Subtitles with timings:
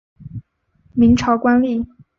[0.93, 1.85] 明朝官吏。